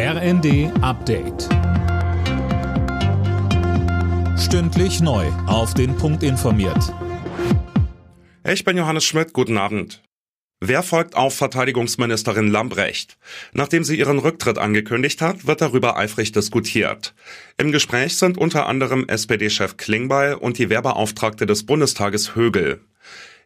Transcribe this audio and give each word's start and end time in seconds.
RND 0.00 0.70
Update. 0.80 1.48
Stündlich 4.38 5.00
neu. 5.00 5.26
Auf 5.48 5.74
den 5.74 5.96
Punkt 5.96 6.22
informiert. 6.22 6.94
Ich 8.48 8.62
bin 8.62 8.76
Johannes 8.76 9.04
Schmidt. 9.04 9.32
Guten 9.32 9.58
Abend. 9.58 10.04
Wer 10.60 10.84
folgt 10.84 11.16
auf 11.16 11.34
Verteidigungsministerin 11.34 12.46
Lambrecht? 12.46 13.18
Nachdem 13.52 13.82
sie 13.82 13.98
ihren 13.98 14.20
Rücktritt 14.20 14.56
angekündigt 14.56 15.20
hat, 15.20 15.48
wird 15.48 15.62
darüber 15.62 15.96
eifrig 15.96 16.30
diskutiert. 16.30 17.12
Im 17.56 17.72
Gespräch 17.72 18.18
sind 18.18 18.38
unter 18.38 18.66
anderem 18.68 19.04
SPD-Chef 19.08 19.78
Klingbeil 19.78 20.34
und 20.34 20.58
die 20.58 20.70
Wehrbeauftragte 20.70 21.44
des 21.44 21.66
Bundestages 21.66 22.36
Högel. 22.36 22.82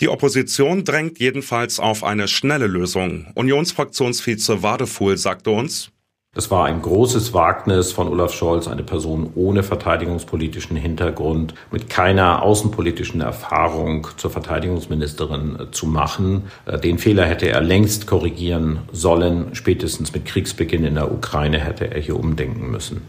Die 0.00 0.08
Opposition 0.08 0.84
drängt 0.84 1.18
jedenfalls 1.18 1.80
auf 1.80 2.04
eine 2.04 2.28
schnelle 2.28 2.68
Lösung. 2.68 3.32
Unionsfraktionsvize 3.34 4.62
Wadefuhl 4.62 5.16
sagte 5.16 5.50
uns, 5.50 5.90
es 6.36 6.50
war 6.50 6.66
ein 6.66 6.82
großes 6.82 7.32
Wagnis 7.32 7.92
von 7.92 8.08
Olaf 8.08 8.34
Scholz, 8.34 8.68
eine 8.68 8.82
Person 8.82 9.30
ohne 9.34 9.62
verteidigungspolitischen 9.62 10.76
Hintergrund, 10.76 11.54
mit 11.70 11.88
keiner 11.88 12.42
außenpolitischen 12.42 13.22
Erfahrung 13.22 14.06
zur 14.18 14.30
Verteidigungsministerin 14.30 15.58
äh, 15.58 15.70
zu 15.70 15.86
machen. 15.86 16.44
Äh, 16.66 16.78
den 16.78 16.98
Fehler 16.98 17.24
hätte 17.24 17.48
er 17.48 17.62
längst 17.62 18.06
korrigieren 18.06 18.80
sollen. 18.92 19.54
Spätestens 19.54 20.12
mit 20.12 20.26
Kriegsbeginn 20.26 20.84
in 20.84 20.96
der 20.96 21.10
Ukraine 21.10 21.58
hätte 21.58 21.90
er 21.90 22.00
hier 22.00 22.18
umdenken 22.18 22.70
müssen. 22.70 23.08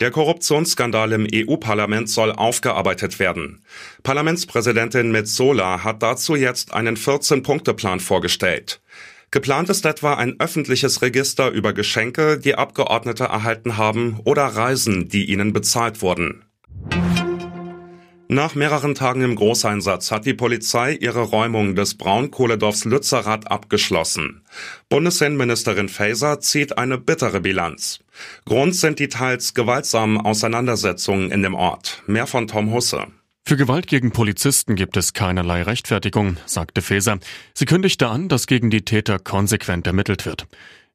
Der 0.00 0.10
Korruptionsskandal 0.10 1.12
im 1.12 1.26
EU-Parlament 1.32 2.10
soll 2.10 2.32
aufgearbeitet 2.32 3.18
werden. 3.18 3.62
Parlamentspräsidentin 4.02 5.10
Metzola 5.12 5.82
hat 5.82 6.02
dazu 6.02 6.36
jetzt 6.36 6.74
einen 6.74 6.96
14-Punkte-Plan 6.96 8.00
vorgestellt. 8.00 8.80
Geplant 9.32 9.68
ist 9.68 9.86
etwa 9.86 10.14
ein 10.14 10.40
öffentliches 10.40 11.02
Register 11.02 11.50
über 11.50 11.72
Geschenke, 11.72 12.38
die 12.38 12.56
Abgeordnete 12.56 13.24
erhalten 13.24 13.76
haben 13.76 14.18
oder 14.24 14.44
Reisen, 14.44 15.08
die 15.08 15.30
ihnen 15.30 15.52
bezahlt 15.52 16.02
wurden. 16.02 16.44
Nach 18.32 18.54
mehreren 18.54 18.94
Tagen 18.94 19.22
im 19.22 19.34
Großeinsatz 19.34 20.12
hat 20.12 20.24
die 20.24 20.34
Polizei 20.34 20.94
ihre 20.94 21.22
Räumung 21.22 21.74
des 21.74 21.96
Braunkohledorfs 21.96 22.84
Lützerath 22.84 23.50
abgeschlossen. 23.50 24.42
Bundesinnenministerin 24.88 25.88
Faeser 25.88 26.38
zieht 26.38 26.78
eine 26.78 26.96
bittere 26.96 27.40
Bilanz. 27.40 27.98
Grund 28.46 28.76
sind 28.76 29.00
die 29.00 29.08
teils 29.08 29.54
gewaltsamen 29.54 30.20
Auseinandersetzungen 30.20 31.32
in 31.32 31.42
dem 31.42 31.54
Ort. 31.54 32.04
Mehr 32.06 32.28
von 32.28 32.46
Tom 32.46 32.72
Husse. 32.72 33.08
Für 33.44 33.56
Gewalt 33.56 33.86
gegen 33.86 34.12
Polizisten 34.12 34.76
gibt 34.76 34.96
es 34.96 35.12
keinerlei 35.12 35.62
Rechtfertigung, 35.62 36.36
sagte 36.46 36.82
Faeser. 36.82 37.18
Sie 37.54 37.64
kündigte 37.64 38.08
an, 38.08 38.28
dass 38.28 38.46
gegen 38.46 38.70
die 38.70 38.84
Täter 38.84 39.18
konsequent 39.18 39.86
ermittelt 39.86 40.24
wird. 40.26 40.46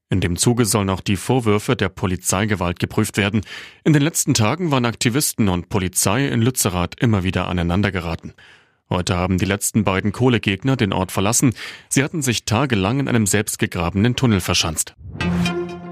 In 0.10 0.22
dem 0.22 0.38
Zuge 0.38 0.66
sollen 0.66 0.90
auch 0.90 1.02
die 1.02 1.18
Vorwürfe 1.18 1.76
der 1.76 1.90
Polizeigewalt 1.90 2.80
geprüft 2.80 3.18
werden. 3.18 3.42
In 3.84 3.94
den 3.94 4.04
letzten 4.04 4.36
Tagen 4.36 4.72
waren 4.72 4.86
Aktivisten 4.86 5.50
und 5.50 5.68
Polizei 5.68 6.28
in 6.28 6.42
Lützerath 6.42 7.00
immer 7.00 7.24
wieder 7.24 7.48
aneinandergeraten. 7.48 8.34
Heute 8.88 9.16
haben 9.18 9.40
die 9.40 9.46
letzten 9.46 9.84
beiden 9.84 10.12
Kohlegegner 10.12 10.76
den 10.76 10.94
Ort 10.94 11.12
verlassen. 11.12 11.56
Sie 11.90 12.04
hatten 12.04 12.22
sich 12.22 12.46
tagelang 12.46 13.00
in 13.00 13.08
einem 13.08 13.26
selbstgegrabenen 13.26 14.16
Tunnel 14.16 14.42
verschanzt. 14.42 14.96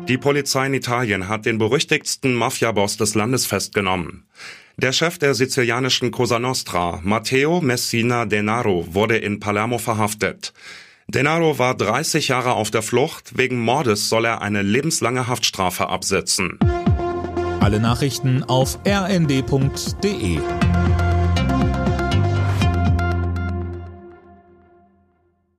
Die 0.07 0.17
Polizei 0.17 0.65
in 0.65 0.73
Italien 0.73 1.29
hat 1.29 1.45
den 1.45 1.57
berüchtigsten 1.57 2.35
Mafiaboss 2.35 2.97
des 2.97 3.15
Landes 3.15 3.45
festgenommen. 3.45 4.25
Der 4.75 4.91
Chef 4.91 5.17
der 5.17 5.33
sizilianischen 5.33 6.11
Cosa 6.11 6.39
Nostra, 6.39 6.99
Matteo 7.03 7.61
Messina 7.61 8.25
Denaro, 8.25 8.85
wurde 8.89 9.17
in 9.17 9.39
Palermo 9.39 9.77
verhaftet. 9.77 10.51
Denaro 11.07 11.57
war 11.57 11.75
30 11.75 12.27
Jahre 12.27 12.53
auf 12.53 12.69
der 12.69 12.81
Flucht. 12.81 13.37
Wegen 13.37 13.59
Mordes 13.59 14.09
soll 14.09 14.25
er 14.25 14.41
eine 14.41 14.61
lebenslange 14.61 15.27
Haftstrafe 15.27 15.87
absetzen. 15.87 16.59
Alle 17.61 17.79
Nachrichten 17.79 18.43
auf 18.43 18.79
rnd.de 18.85 20.39